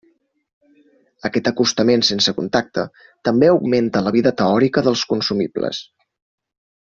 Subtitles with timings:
[1.27, 2.85] Aquest acostament sense contacte
[3.31, 5.83] també augmenta la vida teòrica dels consumibles.